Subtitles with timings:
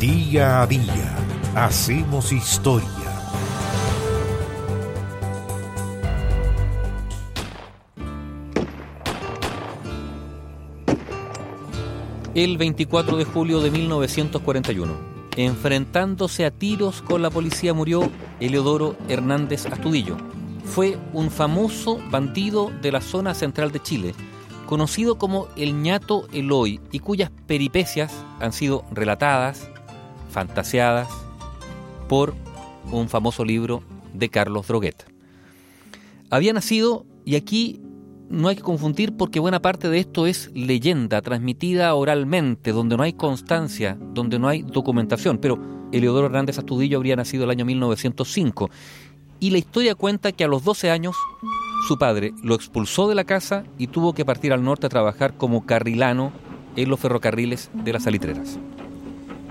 [0.00, 1.16] Día a día
[1.56, 2.86] hacemos historia.
[12.32, 14.94] El 24 de julio de 1941,
[15.36, 18.08] enfrentándose a tiros con la policía murió
[18.38, 20.16] Eleodoro Hernández Astudillo.
[20.64, 24.14] Fue un famoso bandido de la zona central de Chile,
[24.66, 29.68] conocido como el ñato Eloy y cuyas peripecias han sido relatadas
[30.30, 31.08] fantaseadas
[32.08, 32.34] por
[32.90, 33.82] un famoso libro
[34.14, 35.06] de Carlos Droguet.
[36.30, 37.80] Había nacido, y aquí
[38.28, 43.02] no hay que confundir porque buena parte de esto es leyenda transmitida oralmente, donde no
[43.02, 45.58] hay constancia, donde no hay documentación, pero
[45.92, 48.70] Eleodoro Hernández Astudillo habría nacido el año 1905
[49.40, 51.16] y la historia cuenta que a los 12 años
[51.86, 55.36] su padre lo expulsó de la casa y tuvo que partir al norte a trabajar
[55.36, 56.32] como carrilano
[56.76, 58.58] en los ferrocarriles de las salitreras.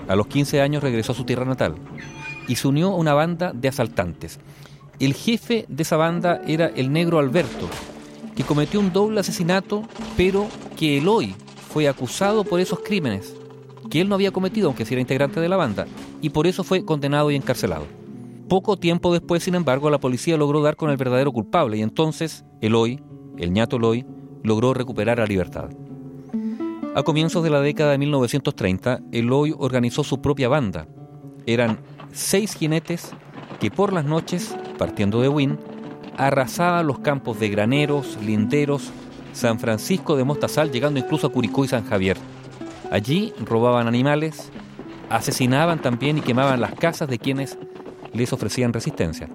[0.08, 1.74] A los 15 años regresó a su tierra natal
[2.48, 4.40] y se unió a una banda de asaltantes.
[4.98, 7.68] El jefe de esa banda era el negro Alberto,
[8.34, 9.82] que cometió un doble asesinato,
[10.16, 11.34] pero que Eloy
[11.68, 13.34] fue acusado por esos crímenes
[13.90, 15.86] que él no había cometido, aunque sí era integrante de la banda,
[16.20, 17.86] y por eso fue condenado y encarcelado.
[18.48, 22.44] Poco tiempo después, sin embargo, la policía logró dar con el verdadero culpable y entonces
[22.60, 23.00] Eloy,
[23.36, 24.06] el ñato Eloy,
[24.42, 25.68] logró recuperar la libertad.
[26.98, 30.88] A comienzos de la década de 1930, Eloy organizó su propia banda.
[31.46, 31.78] Eran
[32.10, 33.12] seis jinetes
[33.60, 35.60] que por las noches, partiendo de Wynn,
[36.16, 38.90] arrasaban los campos de Graneros, Linderos,
[39.32, 42.16] San Francisco de Mostazal, llegando incluso a Curicó y San Javier.
[42.90, 44.50] Allí robaban animales,
[45.08, 47.58] asesinaban también y quemaban las casas de quienes
[48.12, 49.28] les ofrecían resistencia.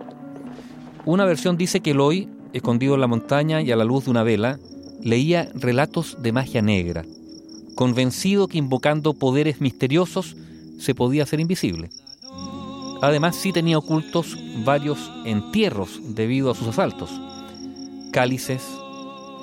[1.05, 4.23] Una versión dice que Eloy, escondido en la montaña y a la luz de una
[4.23, 4.59] vela,
[5.02, 7.05] leía relatos de magia negra,
[7.75, 10.35] convencido que invocando poderes misteriosos
[10.79, 11.89] se podía hacer invisible.
[13.02, 17.09] Además sí tenía ocultos varios entierros debido a sus asaltos,
[18.11, 18.64] cálices,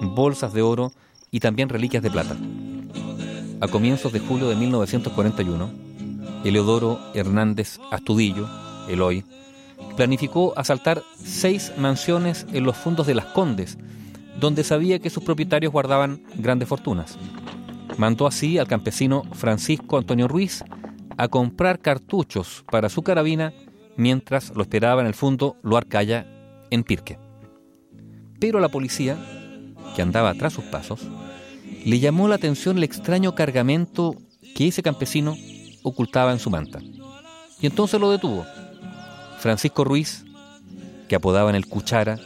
[0.00, 0.92] bolsas de oro
[1.30, 2.36] y también reliquias de plata.
[3.60, 5.70] A comienzos de julio de 1941,
[6.44, 8.48] Eleodoro Hernández Astudillo,
[8.88, 9.24] Eloy,
[9.96, 13.76] planificó asaltar seis mansiones en los fondos de las Condes,
[14.38, 17.18] donde sabía que sus propietarios guardaban grandes fortunas.
[18.00, 20.64] Mandó así al campesino Francisco Antonio Ruiz
[21.18, 23.52] a comprar cartuchos para su carabina
[23.98, 26.26] mientras lo esperaba en el fondo Loarcaya
[26.70, 27.18] en Pirque.
[28.40, 29.18] Pero la policía,
[29.94, 31.02] que andaba tras sus pasos,
[31.84, 34.16] le llamó la atención el extraño cargamento
[34.56, 35.36] que ese campesino
[35.82, 36.80] ocultaba en su manta.
[37.60, 38.46] Y entonces lo detuvo.
[39.40, 40.24] Francisco Ruiz,
[41.06, 42.18] que apodaban el Cuchara,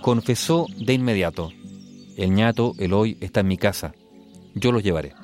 [0.00, 1.52] confesó de inmediato,
[2.16, 3.94] el ñato Eloy está en mi casa,
[4.54, 5.14] yo los llevaré.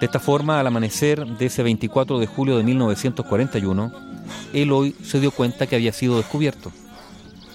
[0.00, 3.92] De esta forma, al amanecer de ese 24 de julio de 1941,
[4.52, 6.72] Eloy se dio cuenta que había sido descubierto.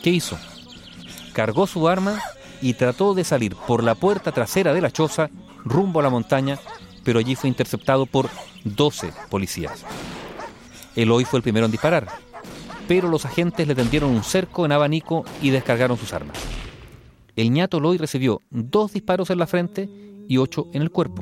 [0.01, 0.37] ¿Qué hizo?
[1.33, 2.19] Cargó su arma
[2.61, 5.29] y trató de salir por la puerta trasera de la choza
[5.63, 6.57] rumbo a la montaña,
[7.03, 8.29] pero allí fue interceptado por
[8.63, 9.85] 12 policías.
[10.95, 12.07] Eloy fue el primero en disparar,
[12.87, 16.37] pero los agentes le tendieron un cerco en abanico y descargaron sus armas.
[17.35, 21.21] El ñato Eloy recibió dos disparos en la frente y ocho en el cuerpo.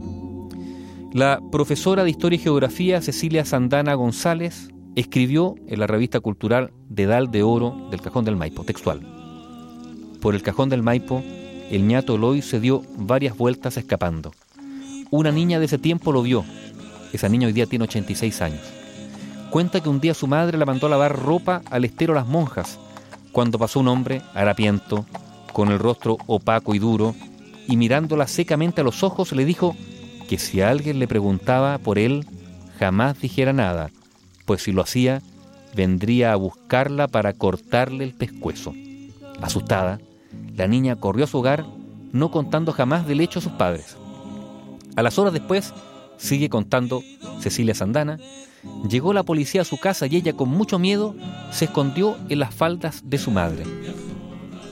[1.13, 7.31] La profesora de Historia y Geografía Cecilia Sandana González escribió en la revista cultural Dedal
[7.31, 9.01] de Oro del Cajón del Maipo, textual.
[10.21, 11.23] Por el Cajón del Maipo,
[11.71, 14.31] el ñato Eloy se dio varias vueltas escapando.
[15.09, 16.43] Una niña de ese tiempo lo vio.
[17.13, 18.61] Esa niña hoy día tiene 86 años.
[19.49, 22.77] Cuenta que un día su madre la mandó a lavar ropa al estero Las Monjas,
[23.31, 25.05] cuando pasó un hombre harapiento,
[25.53, 27.15] con el rostro opaco y duro,
[27.67, 29.75] y mirándola secamente a los ojos le dijo
[30.27, 32.25] que si alguien le preguntaba por él,
[32.79, 33.91] jamás dijera nada,
[34.45, 35.21] pues si lo hacía,
[35.75, 38.73] vendría a buscarla para cortarle el pescuezo.
[39.41, 39.99] Asustada,
[40.55, 41.65] la niña corrió a su hogar,
[42.11, 43.97] no contando jamás del hecho a sus padres.
[44.95, 45.73] A las horas después,
[46.17, 47.03] sigue contando
[47.39, 48.17] Cecilia Sandana,
[48.89, 51.15] llegó la policía a su casa y ella con mucho miedo
[51.51, 53.63] se escondió en las faldas de su madre.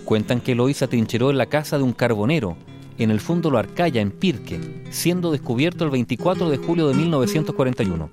[0.04, 2.58] Cuentan que Eloy se atrincheró en la casa de un carbonero,
[2.98, 4.60] en el fondo Lo Arcaya, en Pirque,
[4.90, 8.10] siendo descubierto el 24 de julio de 1941.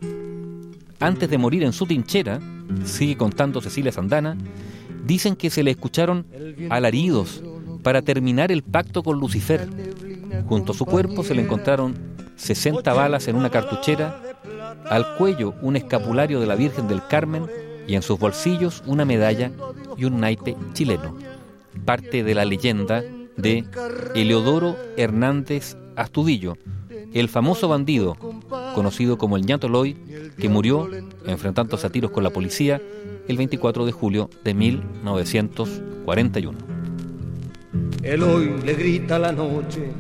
[1.00, 2.40] Antes de morir en su trinchera,
[2.84, 4.36] sigue contando Cecilia Sandana,
[5.04, 6.26] dicen que se le escucharon
[6.70, 7.42] alaridos
[7.82, 9.68] para terminar el pacto con Lucifer.
[10.48, 11.94] Junto a su cuerpo se le encontraron
[12.36, 14.20] 60 balas en una cartuchera,
[14.88, 17.46] al cuello un escapulario de la Virgen del Carmen
[17.86, 19.50] y en sus bolsillos una medalla
[19.96, 21.16] y un naipe chileno.
[21.84, 23.02] Parte de la leyenda
[23.36, 23.64] de
[24.14, 26.56] Eleodoro Hernández Astudillo,
[27.12, 28.16] el famoso bandido
[28.74, 29.96] conocido como el ñato Loy,
[30.38, 30.88] que murió
[31.26, 32.80] enfrentándose a tiros con la policía
[33.28, 36.58] el 24 de julio de 1941.
[38.02, 39.92] El hoy le grita a la noche,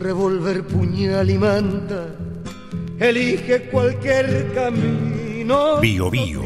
[0.00, 2.06] revolver puñal y manta,
[3.00, 5.80] elige cualquier camino.
[5.80, 6.42] Bio Bio,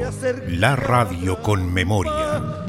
[0.48, 2.61] la radio con memoria.